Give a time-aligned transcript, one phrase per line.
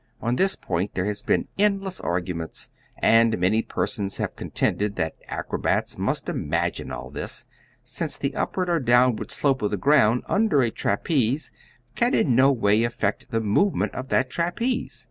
[0.19, 5.95] On this point there have been endless arguments, and many persons have contended that acrobats
[5.95, 7.45] must imagine all this,
[7.83, 11.51] since the upward or downward slope of the ground under a trapeze
[11.93, 14.99] can in no way affect the movement of that trapeze.